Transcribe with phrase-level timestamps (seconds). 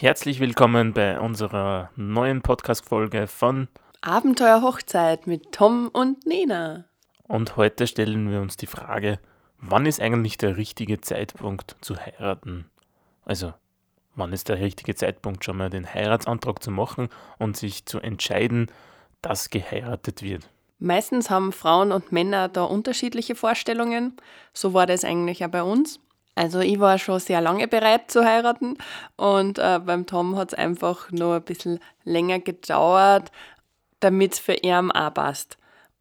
[0.00, 3.68] Herzlich willkommen bei unserer neuen Podcast-Folge von
[4.00, 6.86] Abenteuer Hochzeit mit Tom und Nina.
[7.28, 9.18] Und heute stellen wir uns die Frage,
[9.58, 12.64] wann ist eigentlich der richtige Zeitpunkt zu heiraten?
[13.26, 13.52] Also,
[14.14, 18.68] wann ist der richtige Zeitpunkt schon mal den Heiratsantrag zu machen und sich zu entscheiden,
[19.20, 20.48] dass geheiratet wird?
[20.78, 24.16] Meistens haben Frauen und Männer da unterschiedliche Vorstellungen.
[24.54, 26.00] So war das eigentlich auch bei uns.
[26.40, 28.78] Also ich war schon sehr lange bereit zu heiraten
[29.16, 33.30] und äh, beim Tom hat es einfach nur ein bisschen länger gedauert,
[34.00, 35.58] damit es für ihn auch passt.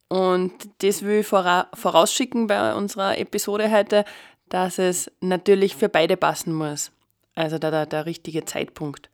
[0.07, 4.05] Und das will ich vorausschicken bei unserer Episode heute,
[4.47, 6.93] dass es natürlich für beide passen muss.
[7.35, 9.09] Also der, der, der richtige Zeitpunkt.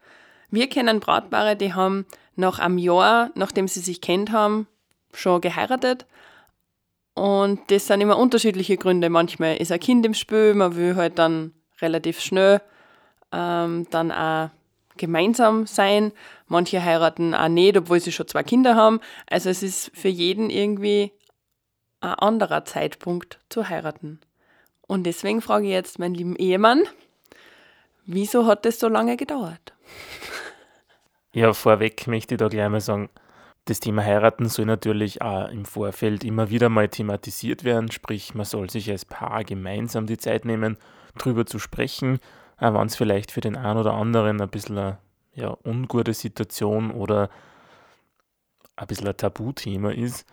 [0.52, 2.06] Wir kennen Brautpaare, die haben
[2.36, 4.68] nach einem Jahr, nachdem sie sich kennt haben,
[5.12, 6.06] schon geheiratet.
[7.16, 9.10] Und das sind immer unterschiedliche Gründe.
[9.10, 12.62] Manchmal ist ein Kind im Spiel, man will halt dann relativ schnell
[13.32, 14.50] ähm, dann auch
[14.98, 16.12] gemeinsam sein.
[16.48, 19.00] Manche heiraten auch nicht, obwohl sie schon zwei Kinder haben.
[19.28, 21.12] Also es ist für jeden irgendwie
[22.02, 24.20] ein anderer Zeitpunkt zu heiraten.
[24.82, 26.84] Und deswegen frage ich jetzt meinen lieben Ehemann,
[28.06, 29.74] wieso hat das so lange gedauert?
[31.34, 33.10] Ja, vorweg möchte ich da gleich mal sagen,
[33.66, 38.46] das Thema Heiraten soll natürlich auch im Vorfeld immer wieder mal thematisiert werden, sprich man
[38.46, 40.78] soll sich als Paar gemeinsam die Zeit nehmen,
[41.18, 42.20] darüber zu sprechen,
[42.58, 45.00] auch wenn es vielleicht für den einen oder anderen ein bisschen eine
[45.34, 47.30] ja, ungute Situation oder
[48.76, 50.26] ein bisschen ein Tabuthema ist.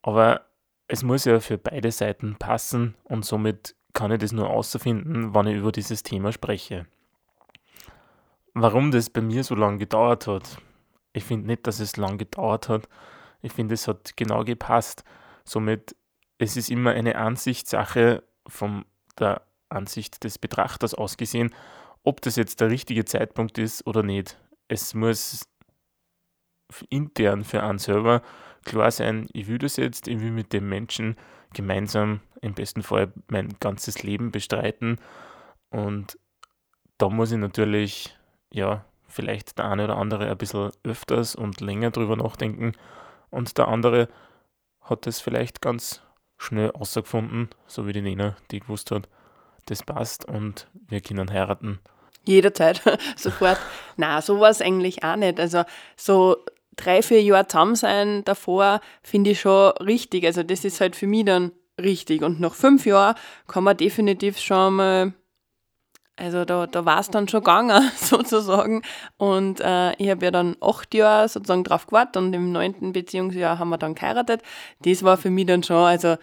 [0.00, 0.42] Aber
[0.88, 5.46] es muss ja für beide Seiten passen und somit kann ich das nur außerfinden, wann
[5.46, 6.86] ich über dieses Thema spreche.
[8.54, 10.58] Warum das bei mir so lange gedauert hat,
[11.18, 12.88] ich finde nicht, dass es lang gedauert hat.
[13.42, 15.04] Ich finde, es hat genau gepasst.
[15.44, 15.94] Somit,
[16.38, 18.84] es ist immer eine Ansichtssache von
[19.18, 21.54] der Ansicht des Betrachters ausgesehen,
[22.04, 24.38] ob das jetzt der richtige Zeitpunkt ist oder nicht.
[24.68, 25.48] Es muss
[26.88, 28.22] intern für einen selber
[28.64, 31.16] klar sein, ich will das jetzt, ich will mit dem Menschen
[31.54, 34.98] gemeinsam im besten Fall mein ganzes Leben bestreiten.
[35.70, 36.18] Und
[36.98, 38.16] da muss ich natürlich,
[38.52, 42.72] ja, vielleicht der eine oder andere ein bisschen öfters und länger drüber nachdenken
[43.30, 44.08] und der andere
[44.80, 46.02] hat es vielleicht ganz
[46.38, 49.08] schnell ausgefunden, so wie die Nina, die gewusst hat,
[49.66, 51.80] das passt und wir können heiraten.
[52.24, 52.82] Jederzeit,
[53.16, 53.58] sofort.
[53.96, 55.40] Na, so war es eigentlich auch nicht.
[55.40, 55.64] Also
[55.96, 56.36] so
[56.76, 60.24] drei, vier Jahre zusammen sein davor finde ich schon richtig.
[60.24, 62.22] Also das ist halt für mich dann richtig.
[62.22, 65.12] Und nach fünf Jahren kann man definitiv schon mal
[66.18, 68.82] also da, da war es dann schon gegangen, sozusagen.
[69.16, 73.58] Und äh, ich habe ja dann acht Jahre sozusagen drauf gewartet und im neunten Beziehungsjahr
[73.58, 74.42] haben wir dann geheiratet.
[74.80, 76.16] Das war für mich dann schon, also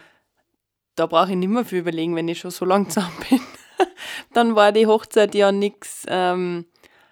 [0.95, 3.39] da brauche ich nicht mehr viel überlegen, wenn ich schon so lang zusammen bin.
[4.33, 6.65] dann war die Hochzeit ja nichts ähm,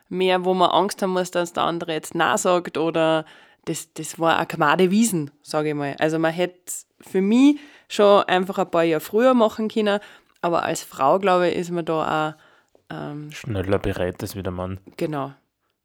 [0.10, 3.26] mehr, wo man Angst haben muss, dass der andere jetzt Nein sagt oder
[3.66, 5.96] das, das war eine Kamade Wiesen, sage ich mal.
[6.00, 10.00] Also man hätte für mich schon einfach ein paar Jahre früher machen können,
[10.42, 12.53] aber als Frau, glaube ich, ist man da auch
[12.94, 14.80] ähm, Schneller bereit als wie der Mann.
[14.98, 15.34] Genau.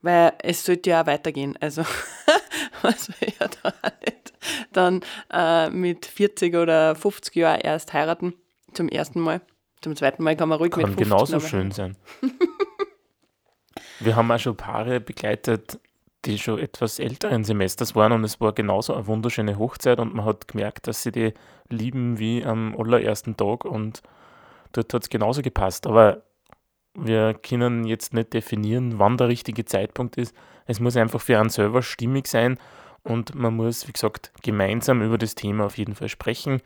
[0.03, 1.57] Weil es sollte ja auch weitergehen.
[1.61, 1.83] Also,
[2.83, 3.73] was will ja da
[4.05, 4.19] nicht
[4.73, 5.03] dann
[5.33, 8.35] äh, mit 40 oder 50 Jahren erst heiraten.
[8.73, 9.41] Zum ersten Mal.
[9.81, 11.97] Zum zweiten Mal kann man ruhig kann mit 50 genauso schön sein.
[14.01, 15.81] Wir haben auch schon Paare begleitet,
[16.25, 20.25] die schon etwas älteren Semesters waren und es war genauso eine wunderschöne Hochzeit und man
[20.25, 21.35] hat gemerkt, dass sie die
[21.69, 24.03] lieben wie am allerersten Tag und
[24.73, 25.87] dort hat es genauso gepasst.
[25.87, 26.23] Aber
[27.01, 30.35] wir können jetzt nicht definieren, wann der richtige Zeitpunkt ist.
[30.67, 32.59] Es muss einfach für einen selber stimmig sein
[33.03, 36.61] und man muss, wie gesagt, gemeinsam über das Thema auf jeden Fall sprechen.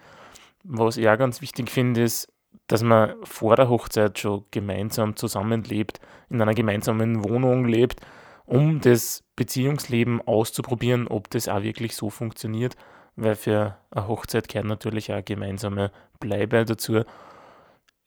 [0.64, 2.32] Was ich auch ganz wichtig finde, ist,
[2.66, 6.00] dass man vor der Hochzeit schon gemeinsam zusammenlebt,
[6.30, 8.00] in einer gemeinsamen Wohnung lebt,
[8.46, 12.76] um das Beziehungsleben auszuprobieren, ob das auch wirklich so funktioniert,
[13.16, 17.02] weil für eine Hochzeit gehört natürlich auch gemeinsame Bleibe dazu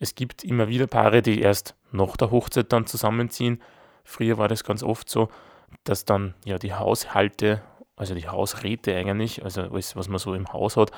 [0.06, 3.60] es gibt immer wieder Paare, die erst nach der Hochzeit dann zusammenziehen.
[4.04, 5.30] Früher war das ganz oft so,
[5.84, 7.64] dass dann ja die Haushalte,
[7.96, 10.92] also die Hausräte eigentlich, also alles, was man so im Haus hat,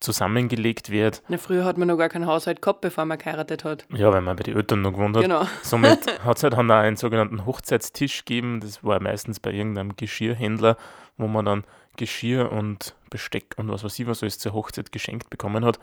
[0.00, 1.22] zusammengelegt wird.
[1.28, 3.86] Na, früher hat man noch gar keinen Haushalt gehabt, bevor man geheiratet hat.
[3.94, 5.22] Ja, weil man bei den Eltern noch gewohnt hat.
[5.22, 5.46] Genau.
[5.62, 8.60] Somit hat es halt dann auch einen sogenannten Hochzeitstisch gegeben.
[8.60, 10.78] Das war meistens bei irgendeinem Geschirrhändler,
[11.18, 11.64] wo man dann
[11.96, 15.78] Geschirr und Besteck und was weiß ich was alles zur Hochzeit geschenkt bekommen hat.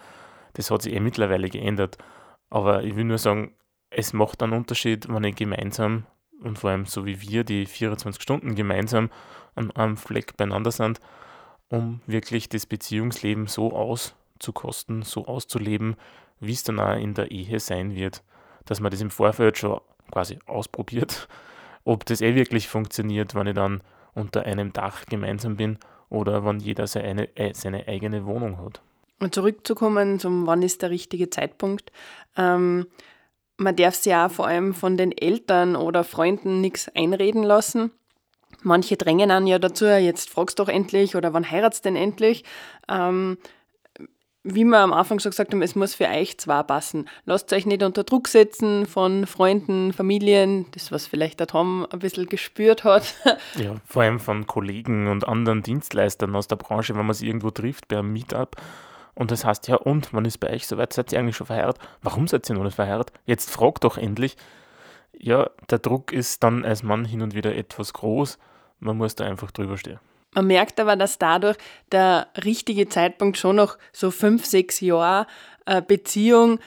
[0.53, 1.99] Das hat sich eh mittlerweile geändert.
[2.53, 3.55] Aber ich will nur sagen,
[3.89, 6.05] es macht einen Unterschied, wenn ich gemeinsam
[6.39, 9.09] und vor allem so wie wir, die 24 Stunden gemeinsam
[9.55, 10.99] an einem Fleck beieinander sind,
[11.69, 15.95] um wirklich das Beziehungsleben so auszukosten, so auszuleben,
[16.39, 18.21] wie es dann auch in der Ehe sein wird.
[18.65, 21.27] Dass man das im Vorfeld schon quasi ausprobiert,
[21.85, 23.81] ob das eh wirklich funktioniert, wenn ich dann
[24.13, 28.83] unter einem Dach gemeinsam bin oder wenn jeder seine, äh, seine eigene Wohnung hat.
[29.23, 31.93] Und zurückzukommen zum, wann ist der richtige Zeitpunkt.
[32.35, 32.87] Ähm,
[33.55, 37.91] man darf sich ja vor allem von den Eltern oder Freunden nichts einreden lassen.
[38.63, 42.43] Manche drängen an ja dazu, jetzt fragst doch endlich oder wann heiratst denn endlich?
[42.89, 43.37] Ähm,
[44.43, 47.07] wie wir am Anfang schon gesagt haben, es muss für euch zwar passen.
[47.23, 51.99] Lasst euch nicht unter Druck setzen von Freunden, Familien, das was vielleicht der Tom ein
[51.99, 53.15] bisschen gespürt hat.
[53.55, 57.51] Ja, vor allem von Kollegen und anderen Dienstleistern aus der Branche, wenn man sie irgendwo
[57.51, 58.57] trifft bei einem Meetup.
[59.15, 60.93] Und das heißt, ja und, wann ist bei euch soweit?
[60.93, 61.81] Seid ihr eigentlich schon verheiratet?
[62.01, 63.15] Warum seid ihr noch nicht verheiratet?
[63.25, 64.37] Jetzt frag doch endlich.
[65.17, 68.39] Ja, der Druck ist dann als Mann hin und wieder etwas groß.
[68.79, 69.99] Man muss da einfach drüber stehen.
[70.33, 71.57] Man merkt aber, dass dadurch
[71.91, 75.27] der richtige Zeitpunkt schon noch so fünf, sechs Jahre
[75.65, 76.59] äh, Beziehung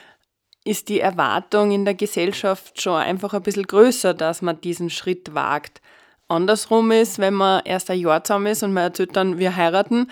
[0.63, 5.33] ist die Erwartung in der Gesellschaft schon einfach ein bisschen größer, dass man diesen Schritt
[5.33, 5.81] wagt.
[6.27, 10.11] Andersrum ist, wenn man erst ein Jahr zusammen ist und man erzählt dann, wir heiraten,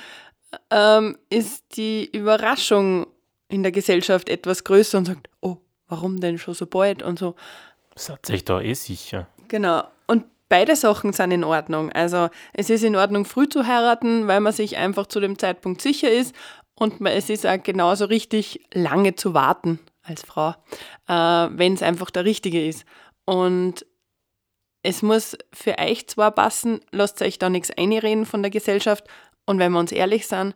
[0.70, 3.08] ähm, ist die Überraschung
[3.48, 5.58] in der Gesellschaft etwas größer und sagt, oh,
[5.88, 7.36] warum denn schon so bald und so.
[7.96, 9.28] Seid euch da eh sicher.
[9.48, 9.84] Genau.
[10.08, 11.92] Und beide Sachen sind in Ordnung.
[11.92, 15.82] Also es ist in Ordnung, früh zu heiraten, weil man sich einfach zu dem Zeitpunkt
[15.82, 16.36] sicher ist.
[16.76, 20.50] Und es ist auch genauso richtig, lange zu warten als Frau,
[21.08, 22.86] äh, wenn es einfach der Richtige ist.
[23.26, 23.86] Und
[24.84, 29.06] es muss für euch zwar passen, lasst euch da nichts einreden von der Gesellschaft.
[29.46, 30.56] Und wenn wir uns ehrlich sind,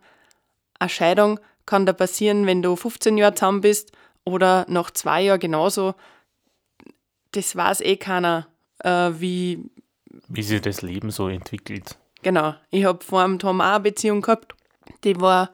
[0.78, 3.92] eine Scheidung kann da passieren, wenn du 15 Jahre zusammen bist
[4.24, 5.94] oder nach zwei Jahren genauso.
[7.32, 8.48] Das weiß eh keiner,
[8.80, 9.70] äh, wie,
[10.28, 11.96] wie sich das Leben so entwickelt.
[12.22, 12.54] Genau.
[12.70, 14.54] Ich habe vor dem Tom auch eine Beziehung gehabt,
[15.04, 15.50] die war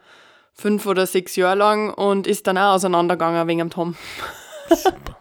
[0.53, 3.95] fünf oder sechs Jahre lang und ist dann auch auseinandergegangen wegen dem Tom.
[4.71, 5.19] Super.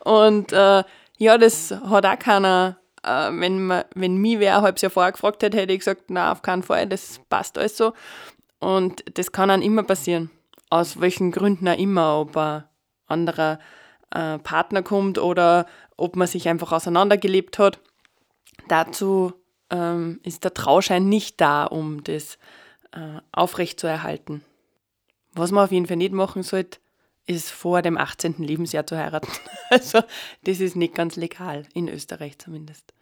[0.04, 0.84] und äh,
[1.18, 5.12] ja, das hat auch keiner, äh, wenn, man, wenn mich wer ein halbes Jahr vorher
[5.12, 7.92] gefragt hätte, hätte ich gesagt, na auf keinen Fall, das passt alles so.
[8.58, 10.30] Und das kann dann immer passieren.
[10.70, 12.64] Aus welchen Gründen auch immer, ob ein
[13.06, 13.58] anderer
[14.10, 15.66] äh, Partner kommt oder
[15.96, 17.80] ob man sich einfach auseinandergelebt hat.
[18.68, 19.32] Dazu
[19.70, 22.38] ähm, ist der Trauschein nicht da, um das
[22.92, 24.42] äh, aufrechtzuerhalten.
[25.32, 26.78] Was man auf jeden Fall nicht machen sollte,
[27.26, 28.36] ist vor dem 18.
[28.38, 29.30] Lebensjahr zu heiraten.
[29.70, 30.00] Also
[30.44, 32.94] das ist nicht ganz legal, in Österreich zumindest.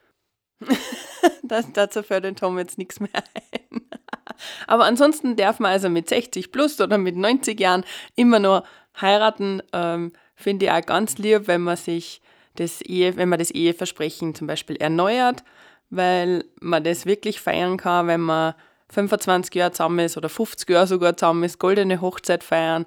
[1.43, 3.83] das, dazu fällt den Tom jetzt nichts mehr ein.
[4.67, 8.65] Aber ansonsten darf man also mit 60 plus oder mit 90 Jahren immer nur
[9.01, 9.63] heiraten.
[9.73, 12.21] Ähm, Finde ich auch ganz lieb, wenn man sich
[12.57, 15.45] das Ehe, wenn man das Eheversprechen zum Beispiel erneuert,
[15.91, 18.55] weil man das wirklich feiern kann, wenn man
[18.91, 22.87] 25 Jahre zusammen ist oder 50 Jahre sogar zusammen ist, goldene Hochzeit feiern.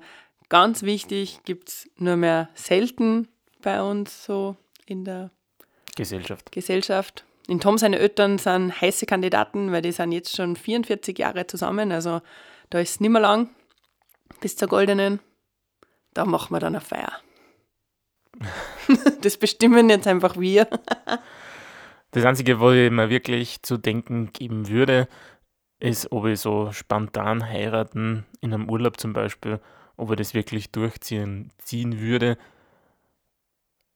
[0.50, 3.28] Ganz wichtig, gibt es nur mehr selten
[3.62, 4.56] bei uns so
[4.86, 5.32] in der
[5.96, 6.52] Gesellschaft.
[6.52, 7.26] Gesellschaft.
[7.50, 11.92] In Tom seine Eltern sind heiße Kandidaten, weil die sind jetzt schon 44 Jahre zusammen,
[11.92, 12.22] also
[12.70, 13.50] da ist es nicht mehr lang
[14.40, 15.20] bis zur goldenen.
[16.14, 17.12] Da machen wir dann eine Feier.
[19.24, 20.68] das bestimmen jetzt einfach wir.
[22.12, 25.08] das Einzige, wo ich mir wirklich zu denken geben würde,
[25.80, 29.60] ist, ob ich so spontan heiraten, in einem Urlaub zum Beispiel,
[29.98, 32.38] ob ich das wirklich durchziehen ziehen würde.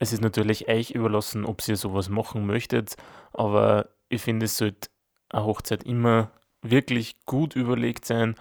[0.03, 2.97] Es ist natürlich euch überlassen, ob ihr sowas machen möchtet,
[3.31, 4.89] aber ich finde, es sollte
[5.29, 6.29] eine Hochzeit immer
[6.61, 8.35] wirklich gut überlegt sein,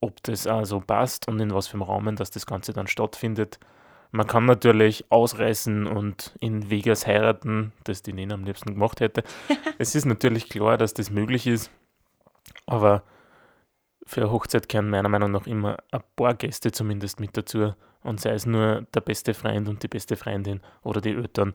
[0.00, 3.60] ob das also passt und in was für einem Rahmen, dass das Ganze dann stattfindet.
[4.12, 9.24] Man kann natürlich ausreißen und in Vegas heiraten, das die Nena am liebsten gemacht hätte.
[9.78, 11.70] es ist natürlich klar, dass das möglich ist,
[12.64, 13.02] aber
[14.06, 18.20] für eine Hochzeit gehören meiner Meinung nach immer ein paar Gäste zumindest mit dazu und
[18.20, 21.52] sei es nur der beste Freund und die beste Freundin oder die Eltern.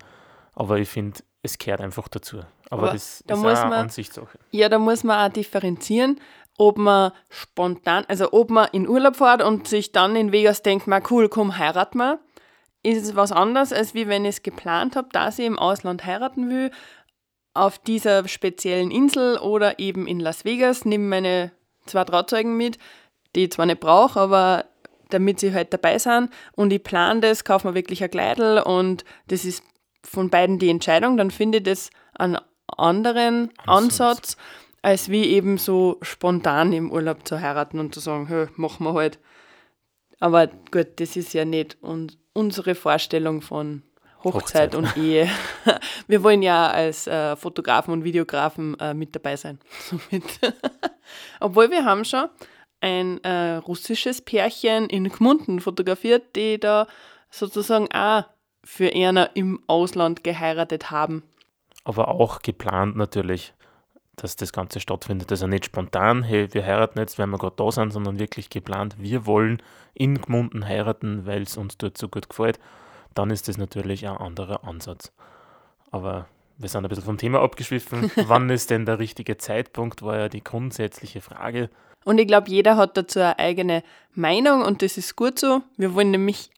[0.53, 2.39] Aber ich finde, es gehört einfach dazu.
[2.69, 4.37] Aber, Aber das da ist muss eine man, Ansichtssache.
[4.51, 6.19] Ja, da muss man auch differenzieren,
[6.57, 10.87] ob man spontan, also ob man in Urlaub fährt und sich dann in Vegas denkt,
[10.87, 12.19] mal cool, komm, heirat mal
[12.83, 16.05] ist es was anderes, als wie wenn ich es geplant habe, dass ich im Ausland
[16.05, 16.71] heiraten will,
[17.53, 21.51] auf dieser speziellen Insel oder eben in Las Vegas, nehme meine
[21.85, 22.77] zwei Trauzeugen mit,
[23.35, 24.65] die ich zwar nicht brauche, aber
[25.09, 29.03] damit sie halt dabei sind und ich plane das, kaufe mir wirklich ein Kleidel und
[29.27, 29.63] das ist
[30.03, 32.37] von beiden die Entscheidung, dann finde ich das einen
[32.77, 34.37] anderen Ansatz,
[34.81, 38.93] als wie eben so spontan im Urlaub zu heiraten und zu sagen, hey, machen wir
[38.93, 39.19] halt.
[40.19, 43.83] Aber gut, das ist ja nicht und unsere Vorstellung von
[44.23, 44.75] Hochzeit, Hochzeit.
[44.75, 45.29] und Ehe.
[46.07, 49.59] Wir wollen ja als äh, Fotografen und Videografen äh, mit dabei sein.
[51.39, 52.27] Obwohl wir haben schon
[52.81, 56.87] ein äh, russisches Pärchen in Gmunden fotografiert, die da
[57.29, 58.23] sozusagen auch
[58.63, 61.23] für einer im Ausland geheiratet haben.
[61.83, 63.53] aber auch geplant natürlich,
[64.15, 65.31] dass das Ganze stattfindet.
[65.31, 68.95] Also nicht spontan, hey, wir heiraten jetzt, wenn wir gerade da sind, sondern wirklich geplant,
[68.99, 69.61] wir wollen
[69.93, 72.59] in Gmunden heiraten, weil es uns dort so gut gefällt.
[73.15, 75.11] Dann ist das natürlich ein anderer Ansatz.
[75.91, 78.11] Aber wir sind ein bisschen vom Thema abgeschwiffen.
[78.27, 81.69] Wann ist denn der richtige Zeitpunkt, war ja die grundsätzliche Frage.
[82.09, 83.83] Und ich glaube, jeder hat dazu eine eigene
[84.15, 85.61] Meinung und das ist gut so.
[85.77, 86.49] Wir wollen nämlich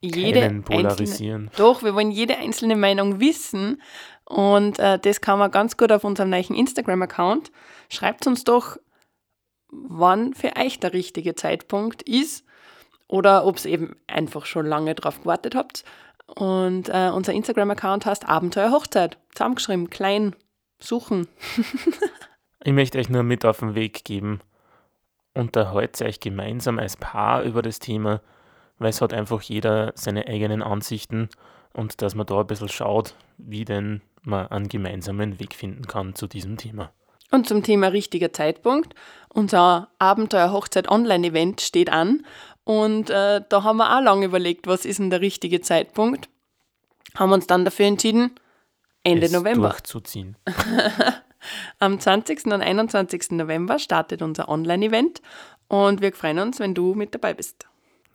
[0.00, 1.48] jede Keinen polarisieren.
[1.48, 3.82] Einzelne, doch, wir wollen jede einzelne Meinung wissen
[4.24, 7.52] und äh, das kann man ganz gut auf unserem neuen Instagram-Account.
[7.90, 8.78] Schreibt uns doch,
[9.68, 12.46] wann für euch der richtige Zeitpunkt ist
[13.08, 15.84] oder ob ihr eben einfach schon lange drauf gewartet habt.
[16.26, 19.18] Und äh, unser Instagram-Account heißt Abenteuer Hochzeit.
[19.34, 20.34] Zusammengeschrieben, klein,
[20.80, 21.28] suchen.
[22.64, 24.40] ich möchte euch nur mit auf den Weg geben.
[25.34, 28.20] Unterhaltet euch gemeinsam als Paar über das Thema,
[28.78, 31.28] weil es hat einfach jeder seine eigenen Ansichten
[31.72, 36.14] und dass man da ein bisschen schaut, wie denn man einen gemeinsamen Weg finden kann
[36.14, 36.92] zu diesem Thema.
[37.30, 38.94] Und zum Thema richtiger Zeitpunkt.
[39.30, 42.26] Unser Abenteuer Hochzeit Online-Event steht an
[42.64, 46.28] und äh, da haben wir auch lange überlegt, was ist denn der richtige Zeitpunkt.
[47.16, 48.32] Haben uns dann dafür entschieden,
[49.02, 49.70] Ende es November.
[49.70, 50.36] durchzuziehen.
[51.78, 52.46] Am 20.
[52.46, 53.32] und 21.
[53.32, 55.20] November startet unser Online-Event
[55.68, 57.68] und wir freuen uns, wenn du mit dabei bist.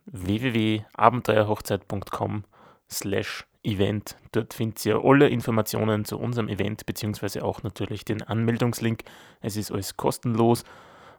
[0.06, 2.46] www.abenteuerhochzeit.com
[2.89, 4.15] slash Event.
[4.32, 9.03] Dort findet ihr alle Informationen zu unserem Event, beziehungsweise auch natürlich den Anmeldungslink.
[9.41, 10.63] Es ist alles kostenlos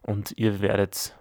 [0.01, 1.15] und ihr werdet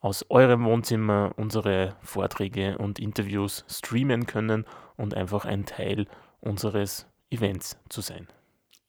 [0.00, 4.64] aus eurem Wohnzimmer unsere Vorträge und Interviews streamen können
[4.96, 6.06] und einfach ein Teil
[6.40, 8.28] unseres Events zu sein.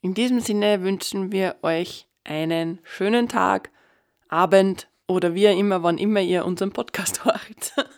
[0.03, 3.72] In diesem Sinne wünschen wir euch einen schönen Tag,
[4.27, 7.89] Abend oder wie immer, wann immer ihr unseren Podcast hört.